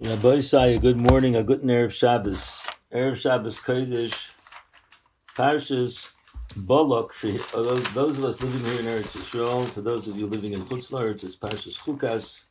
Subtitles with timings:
[0.00, 0.40] Rabbi
[0.78, 2.66] good morning, a good Erev Shabbos.
[2.92, 4.32] Erev Shabbos Kodesh,
[5.36, 6.14] Parshas
[6.56, 10.52] Balak, for those of us living here in Eretz Yisrael, for those of you living
[10.52, 12.42] in Chutz La'aretz, it's Parshas Chukas.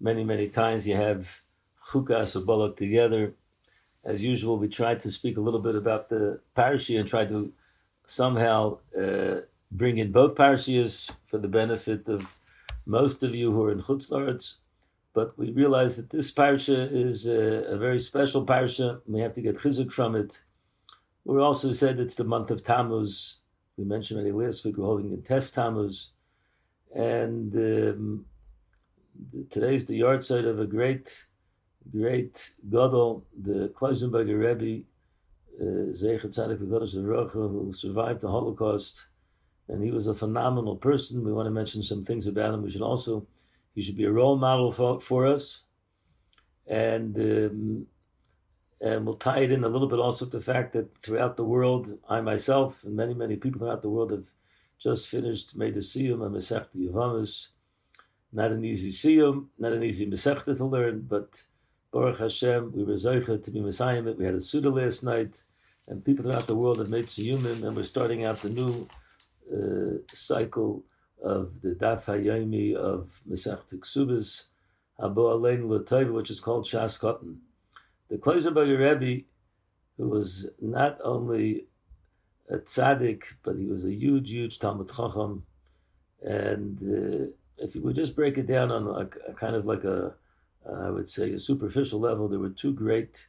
[0.00, 1.42] Many, many times you have
[1.92, 3.36] Chukas or Balak together.
[4.04, 7.52] As usual, we try to speak a little bit about the Parashah and try to
[8.04, 12.36] somehow uh, bring in both Parashas for the benefit of
[12.84, 14.56] most of you who are in Chutz La'aretz
[15.14, 19.00] but we realize that this parsha is a, a, very special parsha.
[19.06, 20.42] We have to get chizuk from it.
[21.24, 23.38] We also said it's the month of Tammuz.
[23.76, 26.10] We mentioned already last week we're holding the test Tammuz,
[26.94, 28.26] and um,
[29.50, 31.26] today's the yahrzeit of a great,
[31.90, 34.84] great gadol, the Klausenberger Rebbe,
[35.60, 36.58] uh, Zecher Tzadik
[37.30, 39.06] who survived the Holocaust,
[39.68, 41.24] and he was a phenomenal person.
[41.24, 42.62] We want to mention some things about him.
[42.62, 43.26] We should also
[43.74, 45.62] he should be a role model for, for us.
[46.66, 47.86] And um,
[48.80, 51.44] and we'll tie it in a little bit also with the fact that throughout the
[51.44, 54.26] world, I myself and many, many people throughout the world have
[54.78, 57.48] just finished made a siyum, a Masechta Yavamas.
[58.32, 61.44] Not an easy siyum, not an easy Masechta to learn, but
[61.92, 64.02] Baruch Hashem, we were Zoicha to be Messiah.
[64.02, 65.44] We had a Suda last night,
[65.86, 68.88] and people throughout the world have made siyumim, and we're starting out the new
[69.50, 70.84] uh, cycle
[71.24, 74.46] of the Daf Hayomi of Masech Ksubas,
[75.00, 77.40] Habo Alein Latayva, which is called Shas Cotton.
[78.10, 79.24] The Kloisenberger Rebbe,
[79.96, 81.66] who was not only
[82.50, 85.46] a tzaddik, but he was a huge, huge Talmud Chacham.
[86.22, 89.84] And uh, if you would just break it down on a, a kind of like
[89.84, 90.14] a,
[90.70, 93.26] I would say, a superficial level, there were two great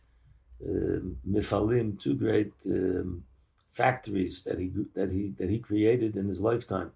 [0.61, 3.23] uh, mifalim, two great um,
[3.71, 6.91] factories that he that he that he created in his lifetime.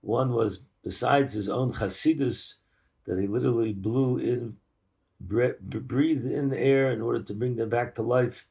[0.00, 2.54] One was besides his own Chasidus,
[3.06, 4.56] that he literally blew in,
[5.20, 8.46] breathed in air in order to bring them back to life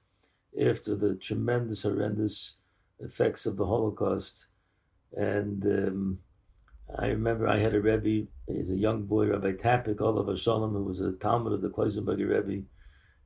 [0.60, 2.58] after the tremendous, horrendous
[3.00, 4.48] effects of the Holocaust.
[5.14, 6.20] And um,
[6.98, 10.84] I remember I had a Rebbe, he's a young boy, Rabbi Tapik, Oliver Shalom, who
[10.84, 12.66] was a Talmud of the Kloisenberger Rebbe,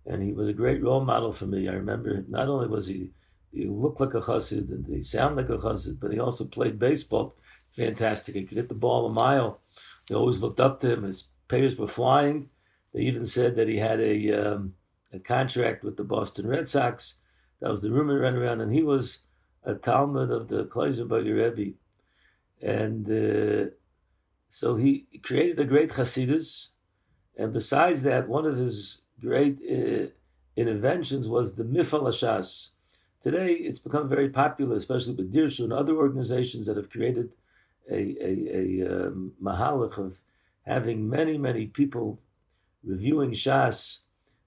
[0.06, 1.70] and he was a great role model for me.
[1.70, 3.12] I remember not only was he,
[3.52, 6.80] he looked like a chassid and he sounded like a chassid, but he also played
[6.80, 7.36] baseball
[7.72, 8.36] fantastic.
[8.36, 9.62] He could hit the ball a mile.
[10.08, 11.04] They always looked up to him.
[11.04, 12.50] His payers were flying.
[12.94, 14.74] They even said that he had a um,
[15.14, 17.18] a contract with the Boston Red Sox.
[17.60, 19.20] That was the rumor ran around, and he was
[19.64, 21.78] a Talmud of the Kloisenberger Rebbe,
[22.62, 23.72] and uh,
[24.50, 26.70] so he created a great Hasidus.
[27.38, 30.08] And besides that, one of his great uh,
[30.56, 32.72] interventions was the Mifal Hashas.
[33.22, 37.30] Today, it's become very popular, especially with Dirshu and other organizations that have created
[37.92, 40.22] a, a, a um, mahalach of
[40.66, 42.22] having many, many people
[42.84, 44.00] reviewing Shas,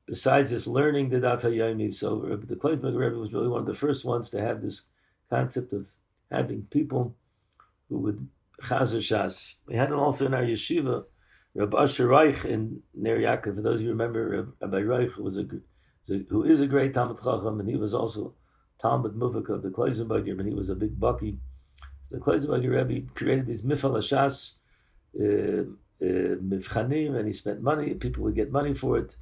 [0.06, 1.92] besides just learning the Daf HaYomi.
[1.92, 4.86] So the Kloisenberger Rebbe was really one of the first ones to have this
[5.30, 5.94] concept of
[6.30, 7.16] having people
[7.88, 8.28] who would
[8.62, 9.54] chazer Shas.
[9.66, 11.04] We had it also in our yeshiva,
[11.54, 13.56] Rabbi Asher Reich in Ner Yaakov.
[13.56, 15.46] For those of you who remember, Rabbi Reich was a,
[16.28, 18.34] who is a great Talmud Chacham, and he was also
[18.80, 21.38] Talmud Muvik of the Kloisenberger, and he was a big bucky.
[22.14, 24.56] The Kloisenberger Rebbe created these mifal hashas,
[25.20, 25.64] uh,
[26.00, 27.94] uh, and he spent money.
[27.94, 29.16] People would get money for it,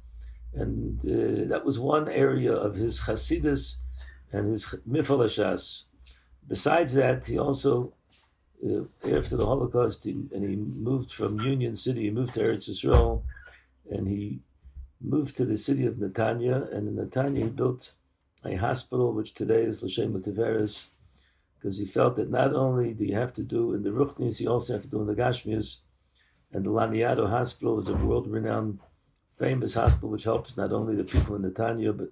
[0.53, 3.77] and uh, that was one area of his chasidus
[4.31, 5.85] and his mifal hashas.
[6.47, 7.93] Besides that, he also,
[8.63, 12.03] uh, after the Holocaust, he, and he moved from Union City.
[12.03, 13.23] He moved to Eretz Yisrael,
[13.89, 14.41] and he
[15.01, 16.71] moved to the city of Netanya.
[16.71, 17.93] And in Netanya, he built
[18.45, 20.89] a hospital, which today is L'Shem Tiveres
[21.63, 24.49] because he felt that not only do you have to do in the Ruchnis, you
[24.49, 25.77] also have to do in the Gashmias.
[26.51, 28.79] And the Laniado Hospital is a world renowned,
[29.39, 32.09] famous hospital which helps not only the people in Netanya, but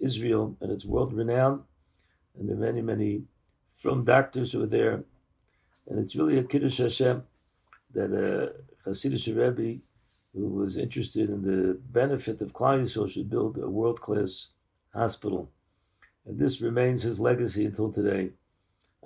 [0.00, 1.62] Israel, and it's world renowned.
[2.36, 3.22] And there are many, many
[3.72, 5.04] from doctors who are there.
[5.86, 7.22] And it's really a Kiddush Hashem
[7.94, 8.52] that a
[8.84, 9.80] Hasidic Rebbe
[10.34, 14.50] who was interested in the benefit of Klal should build a world class
[14.92, 15.52] hospital.
[16.26, 18.32] And this remains his legacy until today.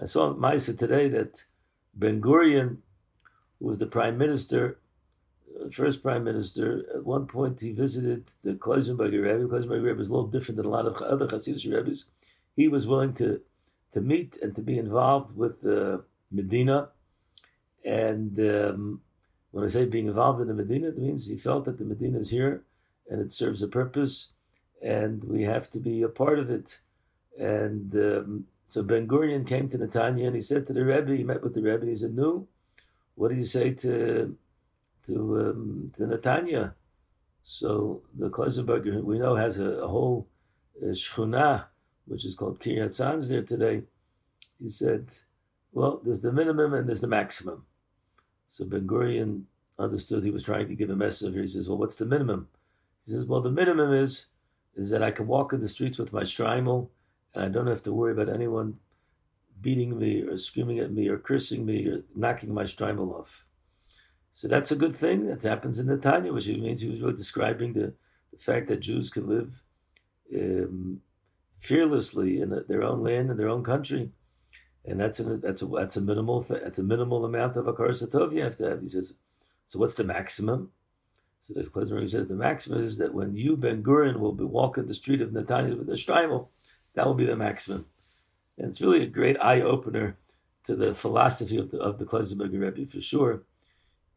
[0.00, 1.44] I saw Maisa today that
[1.94, 2.78] Ben Gurion,
[3.58, 4.78] who was the prime minister,
[5.60, 9.48] uh, first prime minister, at one point he visited the Kloisenberger Rebbe.
[9.48, 12.06] Kloisenberger Rebbe is a little different than a lot of other Hasidic Rebbes.
[12.56, 13.40] He was willing to,
[13.92, 15.98] to meet and to be involved with uh,
[16.30, 16.88] Medina.
[17.84, 19.02] And um,
[19.50, 22.18] when I say being involved in the Medina, it means he felt that the Medina
[22.18, 22.62] is here
[23.10, 24.32] and it serves a purpose
[24.82, 26.78] and we have to be a part of it.
[27.38, 31.24] And um, so Ben Gurion came to Netanya and he said to the Rebbe, he
[31.24, 32.48] met with the Rebbe, and he said, "No,
[33.16, 34.34] what do you say to
[35.06, 36.72] to um, to Netanya?
[37.42, 40.26] So the Kloisenberger, we know, has a, a whole
[40.82, 41.60] uh,
[42.06, 43.82] which is called Kiryat Sanz there today.
[44.58, 45.08] He said,
[45.72, 47.66] well, there's the minimum and there's the maximum.
[48.48, 49.42] So Ben Gurion
[49.78, 51.42] understood he was trying to give a message here.
[51.42, 52.48] He says, well, what's the minimum?
[53.04, 54.28] He says, well, the minimum is
[54.74, 56.88] is that I can walk in the streets with my shtreimel
[57.34, 58.78] and I don't have to worry about anyone
[59.60, 63.46] beating me or screaming at me or cursing me or knocking my shtreimel off.
[64.34, 65.26] So that's a good thing.
[65.26, 67.94] That happens in the Tanya, which means he was really describing the,
[68.32, 69.62] the fact that Jews can live
[70.34, 71.02] um,
[71.58, 74.10] fearlessly in their own land and their own country,
[74.84, 78.34] and that's a that's a that's a minimal that's a minimal amount of a tov
[78.34, 78.80] you have to have.
[78.80, 79.14] He says,
[79.66, 80.72] so what's the maximum?
[81.42, 84.86] So the Klezmer says the maximum is that when you Ben Gurion will be walking
[84.86, 86.48] the street of Netanya with a shtreimel,
[86.94, 87.86] that will be the maximum,
[88.58, 90.16] and it's really a great eye opener
[90.64, 93.42] to the philosophy of the of the Klezmer Rebbe for sure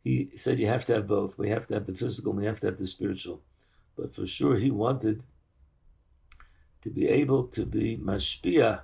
[0.05, 1.39] he said you have to have both.
[1.39, 3.41] We have to have the physical and we have to have the spiritual.
[3.97, 5.23] But for sure, he wanted
[6.83, 8.81] to be able to be mashpia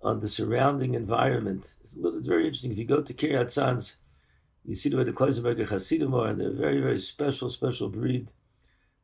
[0.00, 1.74] on the surrounding environment.
[2.00, 2.70] It's very interesting.
[2.70, 3.96] If you go to Kiryat Sanz,
[4.64, 7.88] you see the way the Kloisenberger Hasidim are, and they're a very, very special, special
[7.88, 8.30] breed.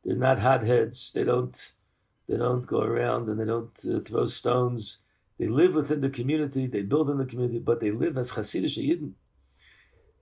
[0.05, 1.11] They're not hotheads.
[1.11, 1.73] They don't,
[2.31, 4.99] they don't go around and they don't uh, throw stones.
[5.37, 6.65] They live within the community.
[6.65, 9.11] They build in the community, but they live as Hasidic Yidden.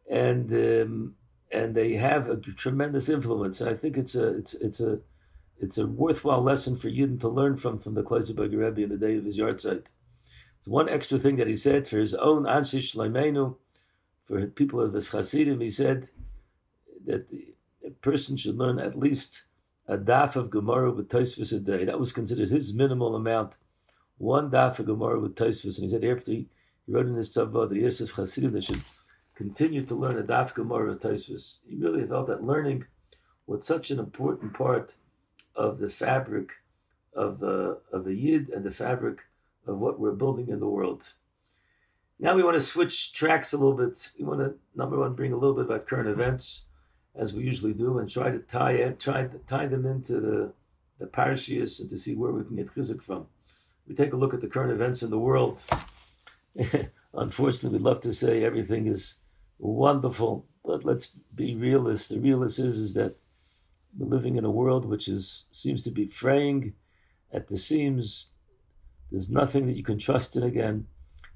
[0.09, 1.15] And um,
[1.51, 3.61] and they have a tremendous influence.
[3.61, 5.01] And I think it's a it's it's a
[5.59, 8.97] it's a worthwhile lesson for Yidden to learn from from the Kloisenberger Rebbe in the
[8.97, 9.91] day of his yahrzeit.
[10.57, 13.55] It's one extra thing that he said for his own Anshish Shleimenu,
[14.25, 15.61] for people of his Hasidim.
[15.61, 16.09] He said
[17.05, 17.31] that
[17.85, 19.43] a person should learn at least
[19.89, 21.83] a daf of Gemara with Tosfos a day.
[21.83, 23.57] That was considered his minimal amount.
[24.17, 26.47] One daf of Gemara with Tosfos, and he said after he,
[26.85, 28.81] he wrote in his tzavah that he asked his Hasidim they should
[29.39, 31.59] continue to learn a Daf Gemara Taisvis.
[31.65, 32.85] He really felt that learning
[33.47, 34.95] was such an important part
[35.55, 36.51] of the fabric
[37.13, 39.19] of the of the Yid and the fabric
[39.65, 41.13] of what we're building in the world.
[42.19, 44.09] Now we want to switch tracks a little bit.
[44.19, 46.65] We want to number one bring a little bit about current events,
[47.19, 50.53] as we usually do, and try to tie it, try to tie them into the
[50.99, 53.27] the parashias and to see where we can get chizuk from.
[53.87, 55.61] We take a look at the current events in the world.
[57.13, 59.15] Unfortunately, we'd love to say everything is
[59.57, 60.45] wonderful.
[60.63, 62.09] But let's be realist.
[62.09, 63.15] The realist is, is that
[63.97, 66.73] we're living in a world which is seems to be fraying
[67.31, 68.31] at the seams.
[69.09, 70.87] There's nothing that you can trust in again.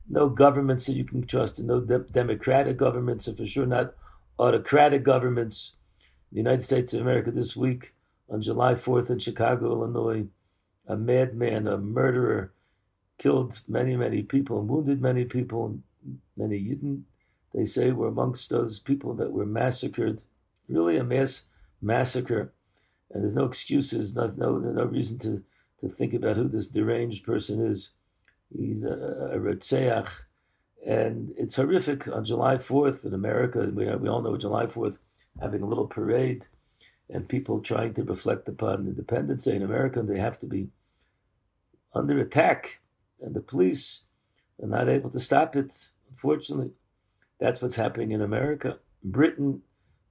[0.08, 1.68] No governments that you can trust in.
[1.68, 3.96] No de- democratic governments, and for sure not
[4.40, 5.76] autocratic governments.
[6.32, 7.94] The United States of America this week
[8.30, 10.26] on July 4th in Chicago, Illinois,
[10.88, 12.54] a madman, a murderer,
[13.18, 15.80] killed many, many people and wounded many people,
[16.36, 17.04] many Yidden
[17.54, 20.22] they say were amongst those people that were massacred.
[20.68, 21.46] Really a mass
[21.82, 22.54] massacre.
[23.12, 25.44] And there's no excuses, no, no, no reason to,
[25.80, 27.92] to think about who this deranged person is.
[28.56, 30.10] He's a, a Retzeach.
[30.86, 32.08] And it's horrific.
[32.08, 34.98] On July 4th in America, we, we all know July 4th,
[35.42, 36.46] having a little parade
[37.10, 40.70] and people trying to reflect upon Independence Day in America, and they have to be
[41.94, 42.82] under attack.
[43.22, 44.06] And the police
[44.62, 46.72] are not able to stop it, unfortunately.
[47.40, 48.80] That's what's happening in America.
[49.04, 49.62] Britain,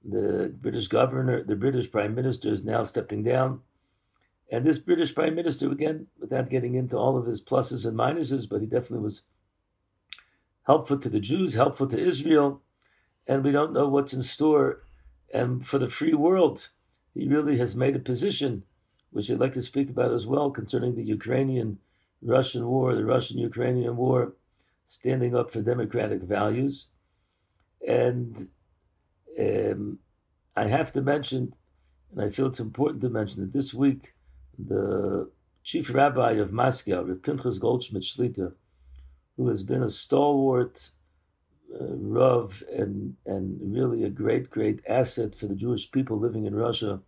[0.03, 3.61] the British governor, the British prime minister is now stepping down.
[4.51, 8.47] And this British prime minister, again, without getting into all of his pluses and minuses,
[8.47, 9.23] but he definitely was
[10.65, 12.61] helpful to the Jews, helpful to Israel,
[13.27, 14.83] and we don't know what's in store
[15.33, 16.69] and for the free world.
[17.13, 18.63] He really has made a position,
[19.11, 21.79] which I'd like to speak about as well, concerning the Ukrainian
[22.21, 24.33] Russian war, the Russian Ukrainian war,
[24.85, 26.87] standing up for democratic values.
[27.87, 28.49] And
[29.39, 29.99] um,
[30.55, 31.53] I have to mention,
[32.11, 34.13] and I feel it's important to mention that this week,
[34.57, 35.29] the
[35.63, 38.53] chief rabbi of Moscow, Rav Pinchas Goldschmidt Shlita,
[39.37, 40.91] who has been a stalwart
[41.73, 46.55] uh, Rav and, and really a great, great asset for the Jewish people living in
[46.55, 47.01] Russia,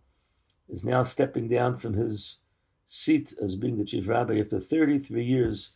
[0.68, 2.40] is now stepping down from his
[2.84, 5.74] seat as being the chief rabbi after 33 years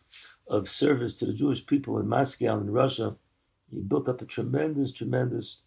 [0.48, 3.16] of service to the Jewish people in Moscow and Russia
[3.70, 5.62] he built up a tremendous, tremendous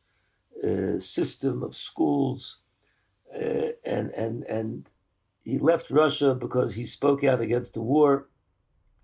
[0.64, 2.62] uh, system of schools,
[3.34, 4.90] uh, and and and
[5.44, 8.28] he left Russia because he spoke out against the war.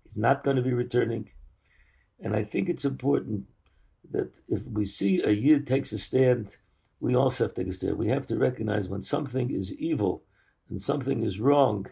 [0.02, 1.30] He's not going to be returning,
[2.22, 3.46] and I think it's important
[4.10, 6.56] that if we see a yid takes a stand,
[7.00, 7.98] we also have to take a stand.
[7.98, 10.24] We have to recognize when something is evil
[10.68, 11.86] and something is wrong,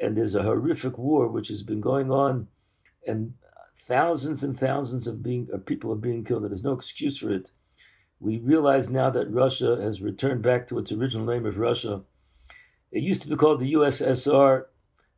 [0.00, 2.48] and there's a horrific war which has been going on,
[3.06, 3.34] and
[3.76, 6.42] thousands and thousands of being of people are being killed.
[6.42, 7.50] and There's no excuse for it.
[8.20, 12.02] We realize now that Russia has returned back to its original name of Russia,
[12.90, 14.66] It used to be called the USSR,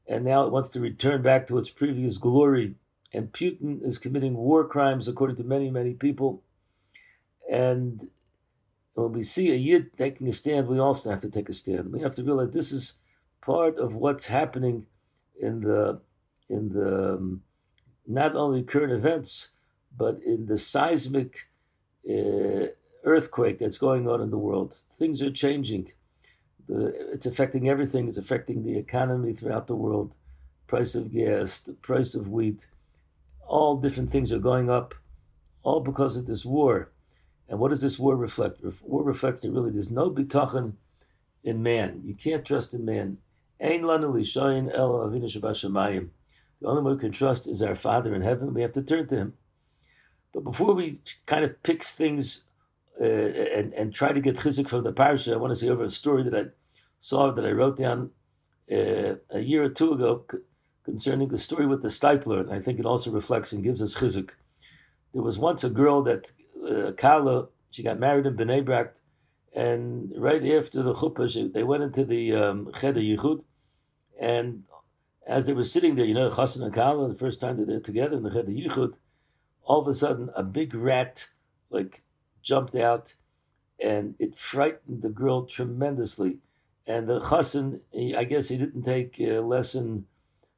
[0.06, 2.74] and now it wants to return back to its previous glory.
[3.12, 6.42] And Putin is committing war crimes, according to many, many people.
[7.50, 8.08] And
[8.94, 11.92] when we see a Yid taking a stand, we also have to take a stand.
[11.92, 12.94] We have to realize this is
[13.40, 14.86] part of what's happening
[15.40, 16.00] in the
[16.48, 17.42] in the um,
[18.06, 19.50] not only current events,
[19.96, 21.48] but in the seismic
[22.08, 22.66] uh,
[23.04, 24.74] earthquake that's going on in the world.
[24.92, 25.92] Things are changing.
[26.68, 28.08] The, it's affecting everything.
[28.08, 30.12] It's affecting the economy throughout the world.
[30.66, 32.68] Price of gas, the price of wheat,
[33.50, 34.94] all different things are going up,
[35.64, 36.92] all because of this war.
[37.48, 38.60] And what does this war reflect?
[38.82, 40.74] War reflects that really there's no bitachon
[41.42, 42.02] in man.
[42.04, 43.18] You can't trust in man.
[43.60, 46.10] Ein lanu lishayin el avinu shabashamayim.
[46.60, 48.54] The only one we can trust is our Father in heaven.
[48.54, 49.32] We have to turn to Him.
[50.32, 52.44] But before we kind of pick things
[53.00, 55.84] uh, and, and try to get chizik from the parsha, I want to say over
[55.84, 56.44] a story that I
[57.00, 58.10] saw that I wrote down
[58.70, 60.24] uh, a year or two ago
[60.90, 62.40] concerning the story with the Steipler.
[62.40, 64.30] And I think it also reflects and gives us chizik.
[65.12, 66.32] There was once a girl that,
[66.68, 68.94] uh, Kala, she got married in Bnei Brak,
[69.54, 73.44] and right after the chuppah, she, they went into the um, Cheder Yichud,
[74.20, 74.64] and
[75.26, 77.80] as they were sitting there, you know, Chassan and Kala, the first time that they're
[77.80, 78.94] together in the Cheder Yichud,
[79.62, 81.28] all of a sudden a big rat
[81.70, 82.02] like
[82.42, 83.14] jumped out
[83.82, 86.38] and it frightened the girl tremendously.
[86.86, 87.80] And the chassan,
[88.16, 90.06] I guess he didn't take a lesson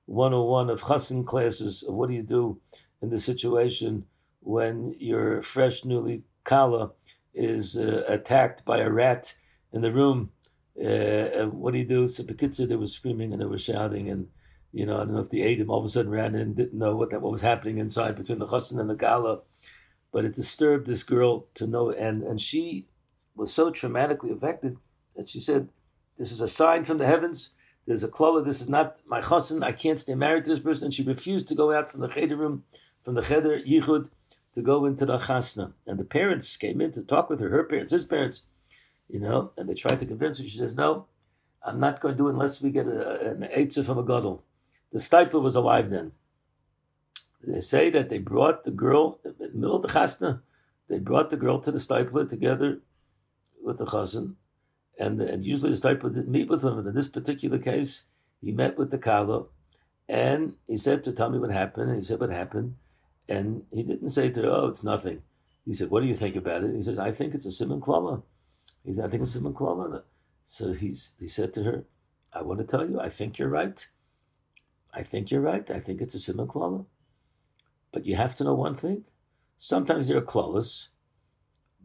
[0.07, 2.61] 101 of chassan classes of what do you do
[3.01, 4.05] in the situation
[4.41, 6.91] when your fresh, newly kala
[7.35, 9.35] is uh, attacked by a rat
[9.73, 10.31] in the room.
[10.79, 12.09] Uh, what do you do?
[12.09, 14.29] So Bekitzer, they were screaming and they were shouting and
[14.73, 16.79] you know, I don't know if the Adam all of a sudden ran in, didn't
[16.79, 19.41] know what that what was happening inside between the chassan and the gala,
[20.11, 22.87] but it disturbed this girl to know, and and she
[23.35, 24.79] was so traumatically affected
[25.15, 25.69] that she said,
[26.17, 27.53] "This is a sign from the heavens.
[27.87, 28.45] There's a klala.
[28.45, 29.63] This is not my chassan.
[29.63, 32.09] I can't stay married to this person." And she refused to go out from the
[32.09, 32.65] cheder room,
[33.03, 34.11] from the cheder yichud,
[34.53, 35.73] to go into the chasna.
[35.87, 38.43] And the parents came in to talk with her, her parents, his parents,
[39.09, 40.45] you know, and they tried to convince her.
[40.45, 41.07] She says, "No,
[41.65, 44.45] I'm not going to do it unless we get a, an eitzah from a gadol."
[44.91, 46.13] The Steipler was alive then.
[47.45, 50.43] They say that they brought the girl in the middle of the chasna.
[50.89, 52.83] They brought the girl to the Steipler together
[53.63, 54.35] with the chassan,
[55.03, 56.79] and, and usually the Steipler didn't meet with him.
[56.79, 58.05] And in this particular case,
[58.41, 59.47] he met with the kala,
[60.09, 61.91] and he said to tell me what happened.
[61.91, 62.77] And he said what happened,
[63.29, 65.23] and he didn't say to her, "Oh, it's nothing."
[65.65, 67.81] He said, "What do you think about it?" He says, "I think it's a simon
[67.81, 68.23] klala."
[68.85, 70.03] He said, "I think it's a simon klala."
[70.45, 71.85] So he's he said to her,
[72.33, 73.89] "I want to tell you, I think you're right."
[74.95, 75.69] I think you're right.
[75.71, 76.85] I think it's a simon klala.
[77.93, 79.05] But you have to know one thing.
[79.57, 80.89] Sometimes are klalas,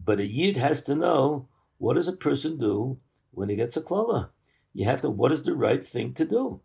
[0.03, 1.47] but a yid has to know
[1.77, 2.99] what does a person do
[3.37, 4.29] when he gets a klala.
[4.73, 6.61] You have to, what is the right thing to do?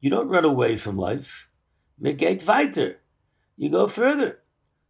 [0.00, 1.48] You don't run away from life.
[2.02, 2.98] Megate weiter.
[3.56, 4.40] You go further.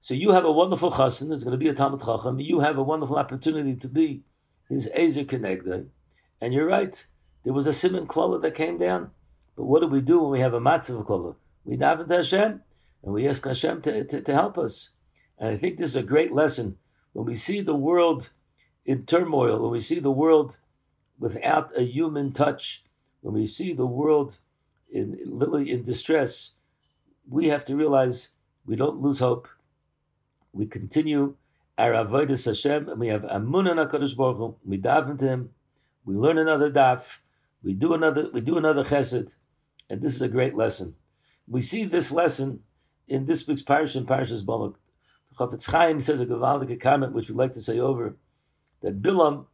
[0.01, 2.77] So you have a wonderful chassan, there's going to be a Talmud Chacham, you have
[2.77, 4.25] a wonderful opportunity to be
[4.69, 5.87] his Ezer Kenegdai.
[6.41, 7.07] And you're right,
[7.45, 9.11] there was a Simon Klala that came down.
[9.57, 11.37] But what do we do when we have a matzav kola?
[11.65, 12.63] We daven to Hashem
[13.03, 14.91] and we ask Hashem to, to, to help us.
[15.39, 16.77] And I think this is a great lesson.
[17.13, 18.31] When we see the world
[18.85, 20.59] in turmoil, when we see the world
[21.19, 22.85] without a human touch,
[23.21, 24.39] when we see the world
[24.91, 26.55] in literally in distress,
[27.29, 28.31] we have to realize
[28.67, 29.49] we don't lose hope.
[30.53, 31.35] We continue
[31.77, 34.57] our avodas Hashem, and we have amun on Hakadosh Baruch Hu.
[34.65, 35.51] We daven to Him.
[36.05, 37.19] We learn another daf.
[37.63, 38.29] We do another.
[38.33, 39.35] We do another chesed.
[39.91, 40.95] And this is a great lesson.
[41.47, 42.61] We see this lesson
[43.09, 44.75] in this week's parish and Parashas Balak.
[45.39, 48.17] Chafetz Chaim says a Gavaldik comment which we'd like to say over
[48.81, 49.47] that Bilam,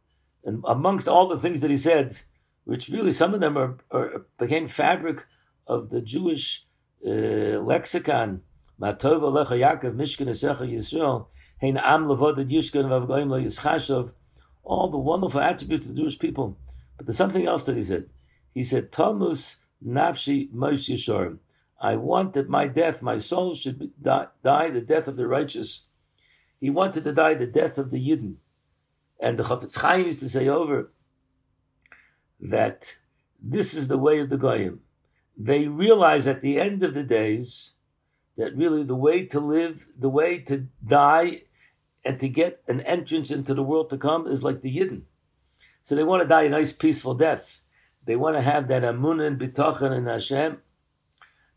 [0.43, 2.17] and amongst all the things that he said,
[2.63, 5.25] which really some of them are, are became fabric
[5.67, 6.65] of the Jewish
[7.05, 8.41] uh, lexicon.
[8.79, 11.27] Matov Alecha Yaakov Mishkan Esecha Yisrael
[11.59, 14.11] Hein Am Levoded Yishkan Vavgoim Lo Yischashov.
[14.63, 16.57] All the wonderful attributes of the Jewish people.
[16.97, 18.09] But there's something else that he said.
[18.53, 21.37] He said, Thomas Nafshi Moshe Yishorim.
[21.79, 25.87] I want that my death, my soul should die, die, the death of the righteous.
[26.59, 28.35] He wanted to die the death of the Yidden.
[29.21, 30.91] And the Chafetz Chaim used to say over
[32.39, 32.97] that
[33.41, 34.81] this is the way of the Goyim.
[35.37, 37.75] They realize at the end of the days
[38.35, 41.43] that really the way to live, the way to die,
[42.03, 45.03] and to get an entrance into the world to come is like the Yidden.
[45.83, 47.61] So they want to die a nice, peaceful death.
[48.05, 50.57] They want to have that amun and bitachon in Hashem,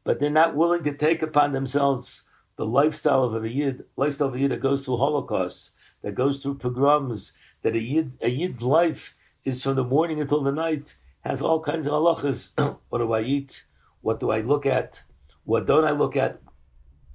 [0.04, 4.34] but they're not willing to take upon themselves the lifestyle of a yid, lifestyle of
[4.34, 7.32] a yid that goes through holocausts, that goes through pogroms,
[7.64, 11.60] that a yid, a yid life is from the morning until the night, has all
[11.60, 12.52] kinds of halachas.
[12.90, 13.64] what do I eat?
[14.02, 15.02] What do I look at?
[15.44, 16.40] What don't I look at?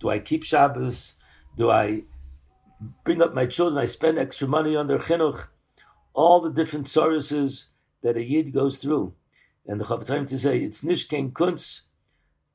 [0.02, 1.16] Do I keep Shabbos?
[1.56, 2.04] Do I
[3.04, 3.82] bring up my children?
[3.82, 5.48] I spend extra money on their chinuch.
[6.14, 7.70] All the different services
[8.02, 9.14] that a yid goes through.
[9.68, 11.84] And the Chavetz to say, it's nishken kunz.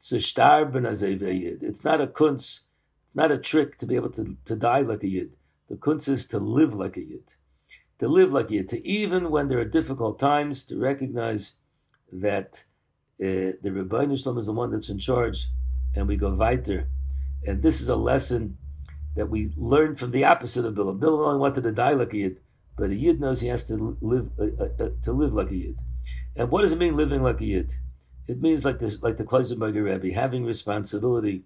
[0.00, 2.62] It's not a kunz,
[3.04, 5.36] it's not a trick to be able to, to die like a yid.
[5.68, 7.34] The kunz is to live like a yid.
[8.00, 8.68] To live like a yid.
[8.70, 11.54] To even when there are difficult times, to recognize
[12.12, 12.64] that
[13.20, 15.48] uh, the Rebbeinu Shalom is the one that's in charge,
[15.94, 16.88] and we go weiter.
[17.46, 18.58] And this is a lesson
[19.14, 20.98] that we learned from the opposite of Bilam.
[20.98, 22.40] Bilam only wanted to die like a yid,
[22.76, 25.56] but a yid knows he has to live uh, uh, uh, to live like a
[25.56, 25.78] yid.
[26.36, 27.74] And what does it mean living like a yid?
[28.26, 31.44] It means like this, like the Klausenberger Rebbe, having responsibility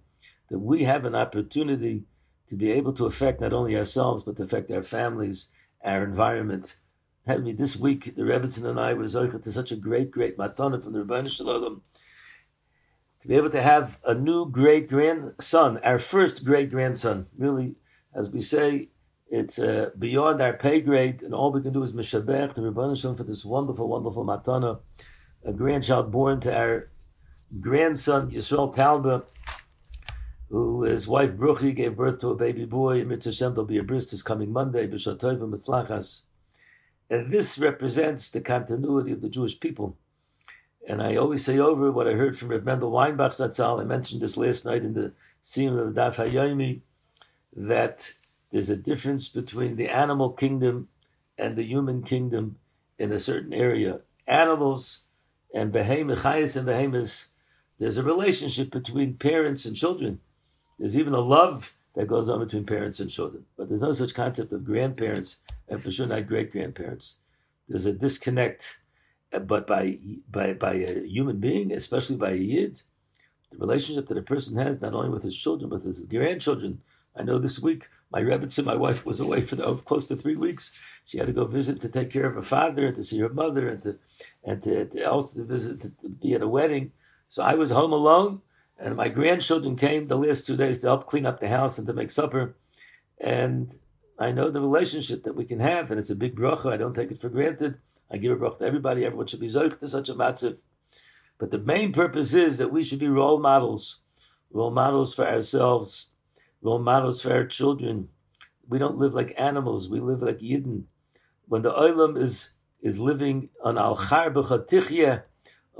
[0.49, 2.05] that we have an opportunity
[2.47, 5.49] to be able to affect not only ourselves but to affect our families,
[5.83, 6.75] our environment.
[7.25, 10.37] Had me this week, the Rebbetzin and I were zoichet to such a great, great
[10.37, 11.81] matana from the Rebbeinu Shalom
[13.21, 17.27] to be able to have a new great grandson, our first great grandson.
[17.37, 17.75] Really,
[18.13, 18.89] as we say,
[19.29, 22.99] it's uh, beyond our pay grade, and all we can do is mishabech the Rebbeinu
[22.99, 24.79] Shalom for this wonderful, wonderful matana,
[25.43, 26.89] a grandchild born to our
[27.59, 29.27] grandson Yisrael Talba,
[30.49, 33.03] who his wife Bruchi gave birth to a baby boy.
[33.05, 36.23] Mitzvah Shem, there'll be a bris this coming Monday, B'Shatov Mitzlachas.
[37.09, 39.97] And this represents the continuity of the Jewish people.
[40.87, 43.79] And I always say over what I heard from Reb Mendel Weinbach Zatzal.
[43.79, 46.81] I mentioned this last night in the scene of the Daf Hayomi,
[47.55, 48.13] that
[48.51, 50.87] there's a difference between the animal kingdom
[51.37, 52.57] and the human kingdom
[52.97, 54.01] in a certain area.
[54.27, 55.03] Animals
[55.53, 57.29] and behemoth, chayas and behemoths,
[57.77, 60.19] there's a relationship between parents and children.
[60.79, 63.45] There's even a love that goes on between parents and children.
[63.57, 67.19] But there's no such concept of grandparents, and for sure not great grandparents.
[67.67, 68.79] There's a disconnect.
[69.31, 69.97] Uh, but by
[70.31, 72.81] by by a human being, especially by a yid,
[73.51, 76.81] the relationship that a person has not only with his children but his grandchildren.
[77.15, 80.15] I know this week my Rebbitzin, my wife, was away for the, oh, close to
[80.15, 80.75] three weeks.
[81.05, 83.29] She had to go visit to take care of her father and to see her
[83.29, 83.97] mother and to
[84.43, 86.91] and to, to also to visit to, to be at a wedding.
[87.27, 88.41] So I was home alone,
[88.79, 91.85] and my grandchildren came the last two days to help clean up the house and
[91.87, 92.55] to make supper.
[93.19, 93.73] And
[94.17, 96.71] I know the relationship that we can have, and it's a big bracha.
[96.71, 97.79] I don't take it for granted.
[98.09, 99.05] I give a bracha to everybody.
[99.05, 100.57] Everyone should be zoich to such a matziv.
[101.37, 103.99] But the main purpose is that we should be role models,
[104.51, 106.11] role models for ourselves,
[106.61, 108.09] role models for our children.
[108.67, 109.89] We don't live like animals.
[109.89, 110.83] We live like Yidden.
[111.47, 114.29] When the Olam is is living on al char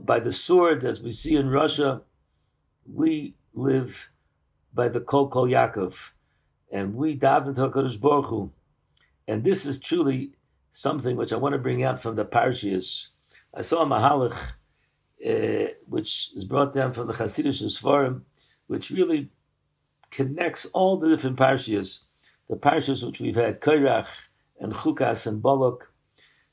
[0.02, 2.02] by the sword, as we see in Russia,
[2.94, 4.12] we live
[4.74, 6.12] by the Kol Kol Yaakov,
[6.72, 8.52] and we daven to Hakadosh Baruch Hu.
[9.28, 10.34] And this is truly
[10.72, 13.10] something which I want to bring out from the Parshias.
[13.54, 14.38] I saw a Mahalach,
[15.26, 18.22] uh, which is brought down from the Hasidic Sfarim,
[18.68, 19.30] which really
[20.12, 22.06] connects all the different Parshias,
[22.50, 24.08] the Parshias which we've had, Kairach
[24.60, 25.92] and Chukas and Balak,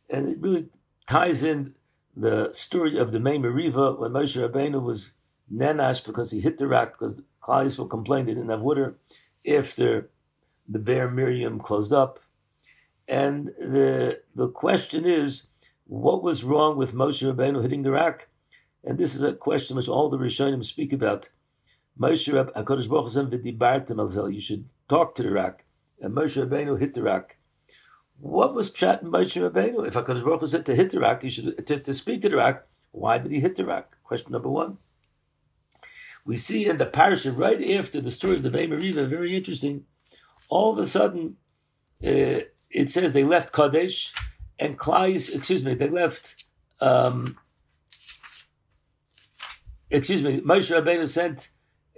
[0.08, 0.68] and it really
[1.06, 1.74] ties in
[2.16, 5.15] the story of the May Meriva when Moshe Rabbeinu was
[5.52, 8.96] nenash because he hit the rock because Klal Yisrael complained they didn't have water
[9.46, 10.10] after
[10.68, 12.20] the bear Miriam closed up.
[13.08, 15.48] And the the question is,
[15.86, 18.28] what was wrong with Moshe Rabbeinu hitting the rock?
[18.82, 21.28] And this is a question which all the Rishonim speak about.
[21.98, 22.88] Moshe Hakadosh
[23.58, 25.62] Baruch Hu You should talk to the rock,
[26.00, 27.36] and Moshe Rabbeinu hit the rock.
[28.18, 29.86] What was Pshat in Moshe Rabbeinu?
[29.86, 32.28] If Hakadosh Baruch Hu said to hit the rock, you should to, to speak to
[32.28, 32.66] the rock.
[32.90, 33.96] Why did he hit the rock?
[34.02, 34.78] Question number one.
[36.26, 39.84] We see in the parasha right after the story of the Bay Meriva, very interesting.
[40.48, 41.36] All of a sudden,
[42.04, 44.12] uh, it says they left Kadesh
[44.58, 45.32] and Klais.
[45.32, 46.44] Excuse me, they left.
[46.80, 47.38] Um,
[49.88, 51.50] excuse me, Moshe Rabbeinu sent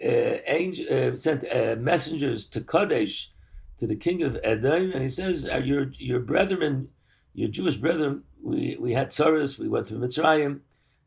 [0.04, 3.32] uh, angel, uh, sent uh, messengers to Kadesh
[3.78, 6.88] to the king of Edom, and he says, "Your your brethren,
[7.32, 10.60] your Jewish brethren, we we had tzaras, we went through Mitzrayim,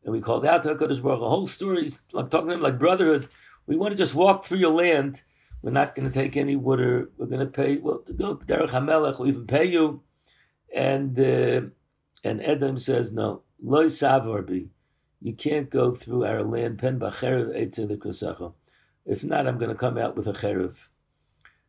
[0.04, 1.20] and we called out to Hakadosh Baruch.
[1.20, 3.28] The whole story is like talking to him like brotherhood.
[3.66, 5.22] We want to just walk through your land.
[5.62, 7.10] We're not going to take any water.
[7.16, 7.76] We're going to pay.
[7.76, 10.02] Well, go Derech Hamelech, we'll even pay you."
[10.74, 11.62] And uh,
[12.24, 14.68] and Edom says, "No, loy savarbi."
[15.20, 16.80] You can't go through our land.
[16.80, 18.54] Pen b'cherev etzel
[19.06, 20.88] If not, I'm going to come out with a cherev.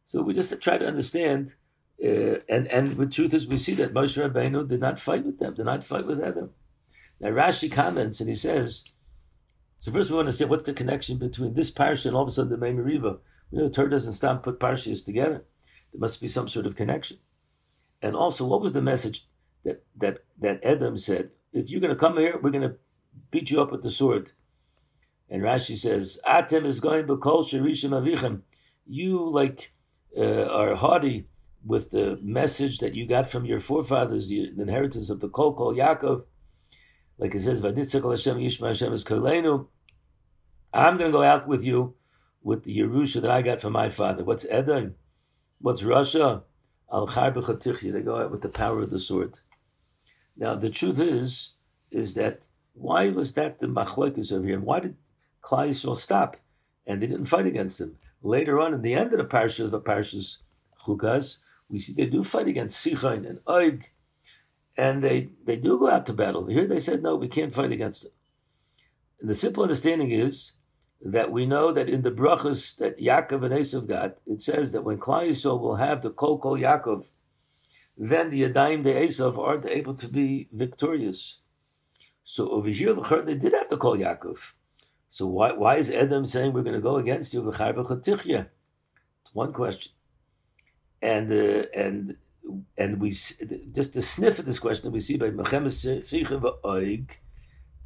[0.04, 1.54] So we just try to understand,
[2.04, 5.38] uh, and and the truth is, we see that Moshe Rabbeinu did not fight with
[5.38, 6.50] them, did not fight with Edom.
[7.20, 8.84] Now Rashi comments and he says,
[9.80, 12.30] so first we want to say what's the connection between this parsha and all of
[12.30, 13.20] a sudden the May Meriva.
[13.52, 15.44] You know, the Torah doesn't stop put parshas together.
[15.92, 17.18] There must be some sort of connection.
[18.02, 19.28] And also, what was the message
[19.64, 21.32] that that that Edom said?
[21.52, 22.78] If you're going to come here, we're going to
[23.30, 24.32] beat you up with the sword.
[25.30, 28.42] And Rashi says, Atem is going b'kol sherishim avichem.
[28.86, 29.72] You like
[30.18, 31.28] uh, are haughty
[31.66, 35.54] with the message that you got from your forefathers, the, the inheritance of the Kol
[35.56, 36.24] Kol Yaakov.
[37.24, 39.68] Like it says, Vanitzakal Hashem Yishma Hashem is Kolenu.
[40.74, 41.94] I'm going to go out with you
[42.42, 44.26] with the Yerusha that I got from my father.
[44.26, 44.96] What's Edom?
[45.60, 46.44] What's Russia?
[46.92, 49.40] Al They go out with the power of the sword.
[50.36, 51.54] Now, the truth is,
[51.92, 52.42] is that
[52.74, 54.58] why was that the machlokes over here?
[54.58, 54.98] And why did
[55.42, 56.36] Klal Yisrael stop?
[56.86, 57.96] And they didn't fight against him.
[58.22, 60.40] Later on, in the end of the parsha of the parshas
[60.86, 61.38] Chukas,
[61.70, 63.86] we see they do fight against Sichain and Oig,
[64.78, 66.48] and they, they do go out to battle.
[66.48, 68.12] Here they said, no, we can't fight against them.
[69.20, 70.54] And the simple understanding is
[71.02, 74.84] that we know that in the brachas that Yaakov and Esav got, it says that
[74.84, 77.10] when Klal Yisrael will have the Kol Yaakov,
[77.98, 81.40] then the Yadayim de Esav aren't able to be victorious.
[82.24, 84.54] So over here, the they did have to call Yaakov.
[85.10, 87.48] So why, why is Edom saying we're going to go against you?
[87.48, 87.60] It's
[89.34, 89.92] one question.
[91.02, 92.16] And uh, and
[92.78, 97.12] and we just to sniff at this question, we see by Mechemes Sichim Oig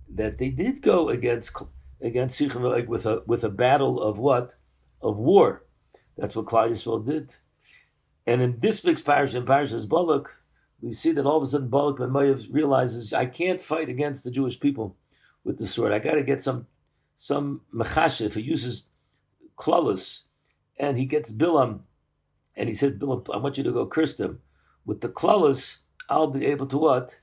[0.09, 1.55] that they did go against
[2.01, 4.55] against Sichim Oig with a with a battle of what
[5.01, 5.63] of war.
[6.17, 7.35] That's what Klal Yisrael did.
[8.25, 10.35] And in this week's parish, in Parashas Balak,
[10.81, 14.23] we see that all of a sudden Balak ben Mayav realizes I can't fight against
[14.23, 14.95] the Jewish people
[15.43, 15.93] with the sword.
[15.93, 16.67] I got to get some
[17.15, 18.85] some mechashev who uses
[19.55, 20.25] klaus,
[20.77, 21.79] and he gets Bilam,
[22.55, 24.41] and he says, Bilam, I want you to go curse them.
[24.87, 27.19] With the klaus, I'll be able to what?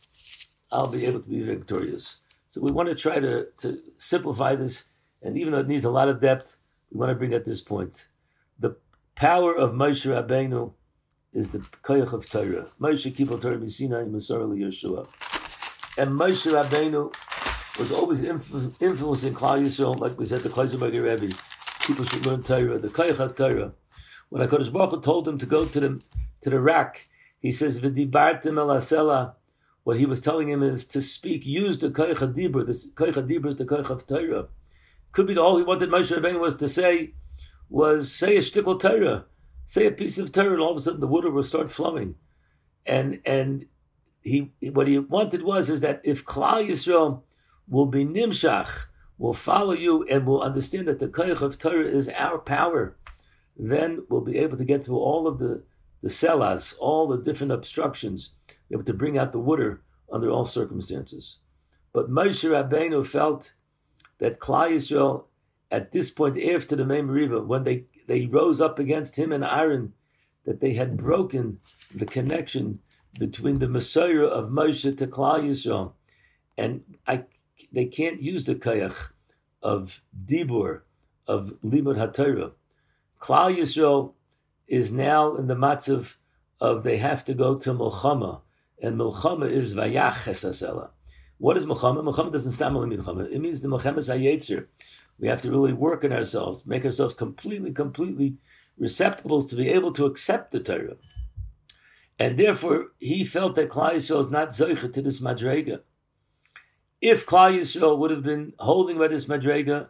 [0.70, 2.20] I'll be able to be victorious.
[2.46, 4.84] So we want to try to, to simplify this,
[5.22, 6.58] and even though it needs a lot of depth,
[6.92, 8.06] we want to bring at this point.
[8.60, 8.76] The
[9.14, 10.72] power of Moshe Rabbeinu
[11.32, 12.68] is the koyach of Torah.
[12.78, 15.08] Moshe Kibbutz Torah Misina Masar Yeshua.
[15.96, 17.14] And Moshe Rabbeinu
[17.78, 21.34] was always influ- influencing Klal Yisrael, like we said, the Kloisenberger Rebbe.
[21.86, 23.72] People should learn Torah, the koyach of Torah.
[24.28, 26.00] When HaKadosh Baruch Hu told him to go to the,
[26.42, 27.08] to the rack,
[27.44, 29.36] he says, V'dibartim el
[29.82, 32.64] what he was telling him is to speak, use the koyach dibur.
[32.64, 34.46] The koyach dibur is the koyach of Torah.
[35.12, 37.12] Could be all he wanted Moshe Rabbeinu was to say,
[37.68, 39.26] was say a shtickle Torah
[39.66, 42.14] say a piece of Torah, and all of a sudden the water will start flowing.
[42.86, 43.66] And and
[44.22, 47.24] he what he wanted was is that if Klal Yisrael
[47.68, 48.86] will be nimshach,
[49.18, 52.96] will follow you, and will understand that the koyach of Torah is our power,
[53.54, 55.62] then we'll be able to get through all of the
[56.04, 58.34] the selas, all the different obstructions,
[58.70, 59.80] able to bring out the water
[60.12, 61.38] under all circumstances.
[61.94, 63.54] But Moshe Rabbeinu felt
[64.18, 65.24] that Klal Yisrael,
[65.70, 69.42] at this point after the Mei Riva, when they they rose up against him and
[69.42, 69.94] Aaron,
[70.44, 71.60] that they had broken
[71.94, 72.80] the connection
[73.18, 75.94] between the Messiah of Moshe to Klal Yisrael,
[76.58, 77.24] and I,
[77.72, 79.12] they can't use the kayach
[79.62, 80.82] of dibur
[81.26, 82.52] of limud haTorah.
[83.18, 84.12] Klal Yisrael
[84.66, 86.16] is now in the matzav
[86.60, 88.40] of they have to go to Milchama,
[88.82, 90.90] and Milchama is vayach esasela.
[91.38, 92.02] What is Milchama?
[92.02, 93.30] Milchama doesn't stand on Milchama.
[93.30, 94.66] It means the Milchama Hayetzer.
[95.18, 98.36] We have to really work on ourselves, make ourselves completely, completely
[98.78, 100.96] receptible to be able to accept the Torah.
[102.18, 105.80] And therefore, he felt that Klal Yisrael is not zoicha to this madrega.
[107.00, 109.88] If Klal Yisrael would have been holding by this madrega,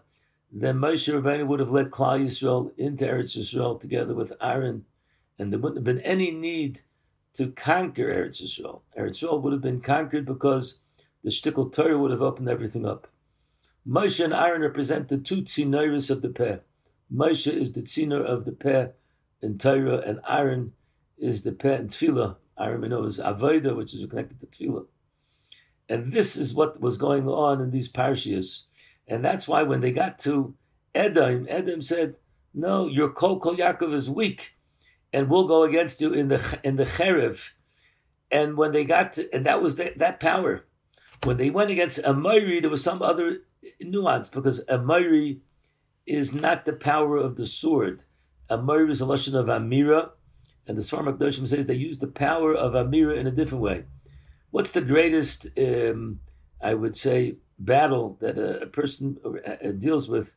[0.57, 4.85] then Moshe Rabbeinu would have led Klal Yisrael into Eretz Yisrael together with Aaron,
[5.37, 6.83] and there wouldn't have been any need
[7.35, 8.83] to conquer Eretz Yisrael.
[8.97, 10.79] Eretz Yisrael would have been conquered because
[11.25, 13.09] the shtickle Torah would have opened everything up.
[13.87, 16.61] Moshe and Aaron represent the two tzinoris of the pair.
[17.13, 18.93] Moshe is the tzinor of the pair
[19.43, 20.73] in Torah, and Aaron
[21.19, 22.37] is the peh in Tefillah.
[22.59, 24.87] Aaron know is Avodah, which is connected to Tefillah.
[25.89, 28.67] And this is what was going on in these parshias.
[29.07, 30.55] And that's why when they got to
[30.95, 32.17] Edom, Edom said,
[32.53, 34.57] No, your Kol Kol Yaakov is weak,
[35.13, 37.51] and we'll go against you in the in the Cherev.
[38.31, 40.65] And when they got to, and that was the, that power.
[41.23, 43.39] When they went against Amori, there was some other
[43.81, 45.41] nuance because Amari
[46.07, 48.03] is not the power of the sword.
[48.51, 50.11] Amari is a lesson of Amira,
[50.67, 53.85] and the Svarmak Doshim says they use the power of Amira in a different way.
[54.51, 56.21] What's the greatest, um,
[56.61, 60.37] I would say, battle that a, a person uh, deals with?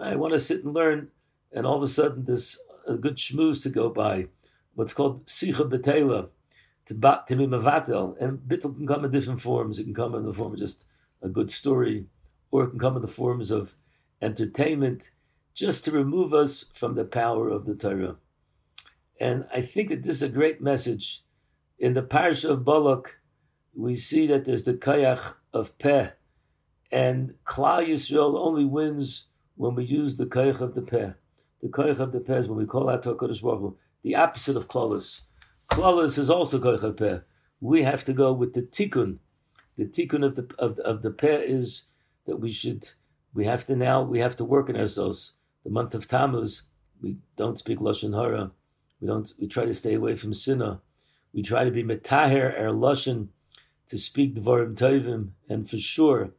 [0.00, 1.08] I want to sit and learn,
[1.52, 4.28] and all of a sudden there's a good shmooze to go by,
[4.74, 6.28] what's called Sicha Betela,
[6.86, 8.16] to, be Mavatel.
[8.20, 9.78] And Bittel can come in different forms.
[9.78, 10.86] It can come in the form of just
[11.22, 12.06] a good story,
[12.50, 13.74] or it can come in the forms of
[14.20, 15.10] entertainment,
[15.54, 18.16] just to remove us from the power of the Torah.
[19.20, 21.22] And I think that this is a great message.
[21.78, 23.20] In the parish of Balak,
[23.74, 26.10] we see that there's the kayach of peh,
[26.94, 29.26] And Klal Yisrael only wins
[29.56, 31.10] when we use the koich of the peh.
[31.60, 34.14] The koich of the peh is when we call out to HaKadosh Baruch Hu, the
[34.14, 35.22] opposite of klaus.
[35.66, 37.18] Klaus is also koich of peh.
[37.60, 39.18] We have to go with the tikkun.
[39.76, 41.86] The tikkun of the of, of the peh is
[42.26, 42.90] that we should
[43.34, 45.34] we have to now we have to work in ourselves.
[45.64, 46.62] The month of Tammuz,
[47.02, 48.52] we don't speak lashon hara.
[49.00, 49.28] We don't.
[49.40, 50.78] We try to stay away from sinah.
[51.32, 53.30] We try to be metaher our lashon
[53.88, 56.30] to speak dvarim tovim, and for sure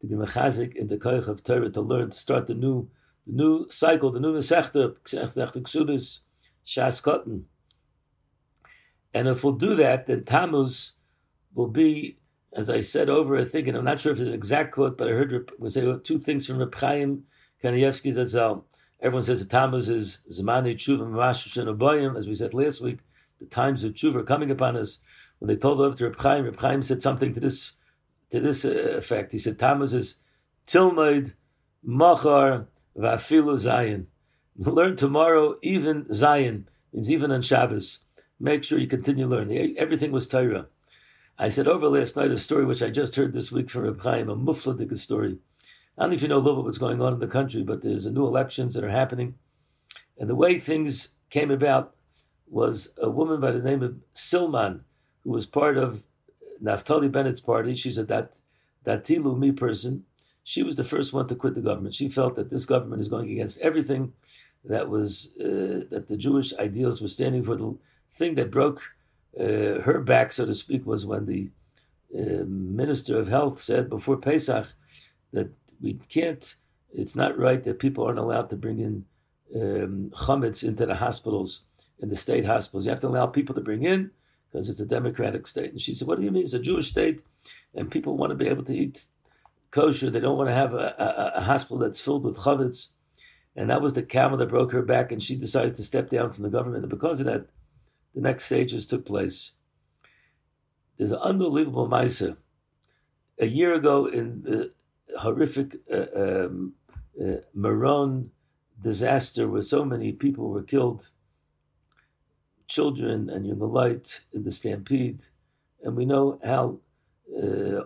[0.00, 2.88] to be mechazik in the koich of Torah to learn to start the new
[3.26, 6.20] the new cycle, the new mesechta, mesechta ksudis,
[6.66, 7.46] shas cotton.
[9.12, 10.92] And if we'll do that, then Tammuz
[11.54, 12.18] will be,
[12.52, 14.96] as I said over, I think, and I'm not sure if it's an exact quote,
[14.96, 17.24] but I heard we say oh, two things from Reb Chaim
[17.62, 18.64] Kanievsky Zazel.
[19.00, 22.98] Everyone says the Tammuz is Zamani Tshuva Mamash as we said last week,
[23.38, 25.02] the times of Tshuva are coming upon us.
[25.38, 27.72] When they told over to Reb Chaim, Reb Chaim said something to this
[28.30, 29.32] to this uh, effect.
[29.32, 30.18] He said Tammuz is
[30.66, 31.34] Tilmaid
[31.82, 32.66] Machar
[32.96, 34.06] Vafilu Zion.
[34.56, 38.04] Learn tomorrow, even Zion means even on Shabbos.
[38.38, 39.76] Make sure you continue learning.
[39.78, 40.66] Everything was Torah.
[41.38, 44.02] I said over last night a story which I just heard this week from Reb
[44.02, 45.38] Chaim, a mufladik story.
[45.96, 47.62] I don't know if you know a little bit what's going on in the country,
[47.62, 49.36] but there's a new elections that are happening.
[50.18, 51.94] And the way things came about
[52.46, 54.80] was a woman by the name of Silman,
[55.24, 56.02] who was part of
[56.62, 57.74] Naftali Bennett's party.
[57.74, 58.40] She's a dat,
[58.84, 60.04] Dati Lumi person.
[60.42, 61.94] She was the first one to quit the government.
[61.94, 64.12] She felt that this government is going against everything
[64.64, 67.56] that was uh, that the Jewish ideals were standing for.
[67.56, 67.76] The
[68.10, 68.80] thing that broke
[69.38, 71.50] uh, her back, so to speak, was when the
[72.14, 74.68] uh, minister of health said before Pesach
[75.32, 76.54] that we can't.
[76.92, 79.04] It's not right that people aren't allowed to bring in
[79.54, 81.62] um, chametz into the hospitals,
[82.00, 82.84] in the state hospitals.
[82.84, 84.10] You have to allow people to bring in
[84.50, 85.70] because it's a democratic state.
[85.70, 86.44] And she said, "What do you mean?
[86.44, 87.22] It's a Jewish state,
[87.74, 89.04] and people want to be able to eat
[89.70, 90.10] kosher.
[90.10, 92.92] They don't want to have a, a, a hospital that's filled with chavetz."
[93.56, 96.32] And that was the camel that broke her back, and she decided to step down
[96.32, 96.84] from the government.
[96.84, 97.46] And because of that,
[98.14, 99.52] the next stages took place.
[100.96, 102.36] There's an unbelievable Maisa.
[103.38, 104.72] A year ago, in the
[105.18, 106.74] horrific uh, um,
[107.20, 108.30] uh, Meron
[108.80, 111.10] disaster where so many people were killed,
[112.70, 115.24] children and young light in the stampede,
[115.82, 116.78] and we know how
[117.36, 117.82] uh,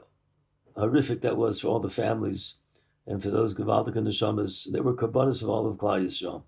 [0.76, 2.56] horrific that was for all the families
[3.06, 4.70] and for those Gavaldik and Neshamas.
[4.70, 6.42] They were karbanis of all of Klal Yisrael.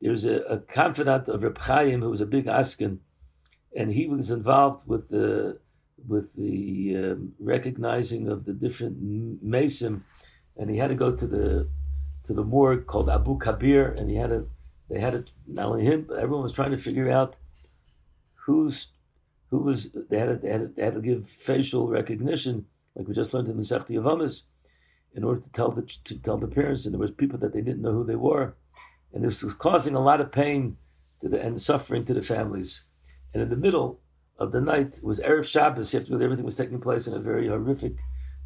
[0.00, 3.00] There was a, a confidant of Reb Chaim who was a big askin,
[3.74, 5.60] and he was involved with the
[6.06, 8.96] with the um, recognizing of the different
[9.42, 10.02] mesim,
[10.56, 11.68] and he had to go to the
[12.24, 14.48] to the morgue called Abu Kabir, and he had to
[14.88, 17.36] they had it not only him, but everyone was trying to figure out
[18.34, 18.88] who's
[19.50, 23.06] who was they had to, they had to, they had to give facial recognition, like
[23.08, 24.44] we just learned in the Sechti Yavamis,
[25.14, 27.60] in order to tell the to tell the parents, and there was people that they
[27.60, 28.54] didn't know who they were,
[29.12, 30.76] and this was causing a lot of pain
[31.20, 32.84] to the, and suffering to the families,
[33.32, 34.00] and in the middle
[34.38, 37.96] of the night was Erev Shabbos, after everything was taking place in a very horrific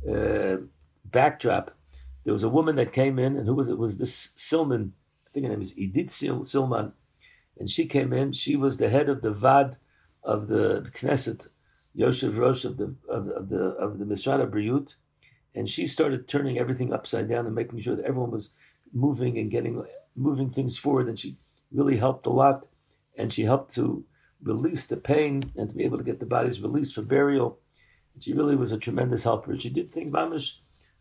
[0.09, 0.57] uh,
[1.05, 1.77] backdrop.
[2.25, 3.79] There was a woman that came in, and who was it?
[3.79, 4.93] Was this Silman?
[5.31, 6.93] I think her name is Idit Sil- Silman.
[7.59, 8.33] And she came in.
[8.33, 9.77] She was the head of the Vad
[10.25, 11.49] of the Knesset,
[11.97, 14.97] Yoshev Rosh of the of, of the of the Mishnah Briut,
[15.55, 18.53] and she started turning everything upside down and making sure that everyone was
[18.93, 19.85] moving and getting
[20.17, 21.09] moving things forward.
[21.09, 21.37] And she
[21.73, 22.67] really helped a lot,
[23.17, 24.05] and she helped to
[24.43, 27.59] release the pain and to be able to get the bodies released for burial.
[28.15, 29.59] And she really was a tremendous helper.
[29.59, 30.61] She did things, mamish,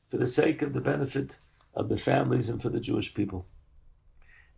[0.09, 1.39] for the sake of the benefit
[1.73, 3.47] of the families and for the Jewish people.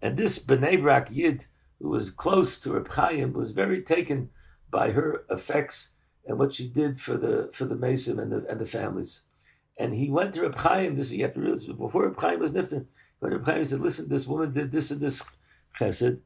[0.01, 1.45] And this Bnei Brak Yid,
[1.79, 4.29] who was close to Reb Chaim, was very taken
[4.69, 5.91] by her effects
[6.25, 9.23] and what she did for the for the Mason and the and the families.
[9.77, 10.95] And he went to Reb Chaim.
[10.95, 12.85] This you have to realize before Reb Chaim was nifter.
[13.19, 15.23] When Reb Chaim said, "Listen, this woman did this and this
[15.79, 16.19] chesed,"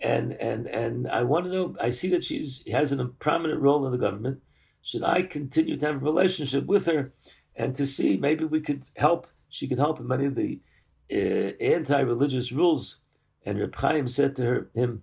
[0.00, 1.76] and and and I want to know.
[1.80, 4.42] I see that she's has a prominent role in the government.
[4.82, 7.12] Should I continue to have a relationship with her,
[7.54, 9.28] and to see maybe we could help?
[9.48, 10.60] She could help in many of the
[11.12, 13.01] uh, anti-religious rules.
[13.44, 15.02] And Reb Chaim said to her, him,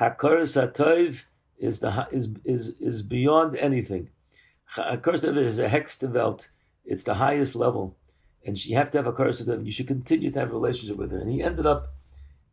[0.00, 1.24] "Hakaras
[1.58, 4.10] is the is is is beyond anything.
[4.76, 6.48] Hakaras is a hextevelt.
[6.84, 7.96] It's the highest level,
[8.44, 11.12] and you have to have a karas You should continue to have a relationship with
[11.12, 11.94] her." And he ended up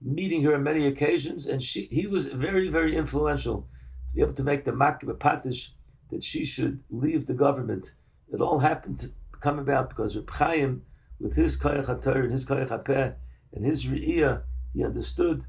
[0.02, 3.68] meeting her on many occasions, and she he was very very influential
[4.10, 5.70] to be able to make the makbepatish
[6.10, 7.94] that she should leave the government.
[8.34, 10.84] It all happened to come about because Reb Chaim,
[11.20, 13.16] with his koyach and his koyach
[13.54, 14.42] and his re'iyah,
[14.76, 15.46] he understood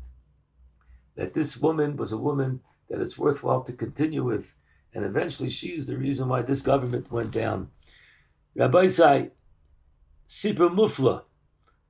[1.16, 4.54] that this woman was a woman that it's worthwhile to continue with,
[4.94, 7.70] and eventually she is the reason why this government went down.
[8.54, 9.32] Rabbi Say,
[10.28, 11.24] Sipur Mufla,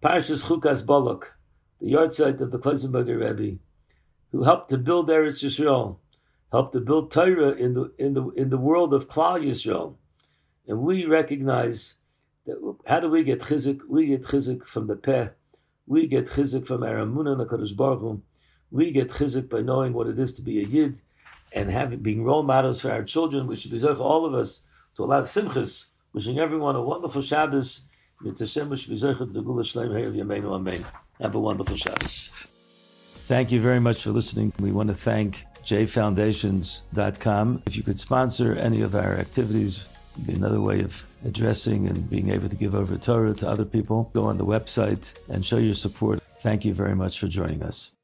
[0.03, 1.35] Parshas Chukas Balak,
[1.81, 3.59] the yahrzeit of the Klausenberger Rebbe,
[4.33, 5.99] who helped to build Eretz Yisrael,
[6.51, 9.97] helped to build Torah in the in the in the world of Klal Yisrael,
[10.67, 11.95] and we recognize
[12.47, 12.57] that.
[12.87, 13.81] How do we get chizik?
[13.89, 15.29] We get chizik from the peh.
[15.87, 18.23] We get chizik from Aramuna Nakadosh Baruch Hu.
[18.71, 21.01] We get chizik by knowing what it is to be a yid
[21.53, 23.47] and having being role models for our children.
[23.47, 24.63] We should be all of us
[24.97, 25.87] to a lot of simchas.
[26.13, 27.87] Wishing everyone a wonderful Shabbos.
[28.25, 28.41] Have
[31.35, 32.31] a wonderful Shabbos.
[33.27, 34.53] Thank you very much for listening.
[34.59, 37.63] We want to thank jfoundations.com.
[37.67, 39.89] If you could sponsor any of our activities,
[40.23, 44.11] be another way of addressing and being able to give over Torah to other people.
[44.13, 46.23] Go on the website and show your support.
[46.39, 47.96] Thank you very much for joining us.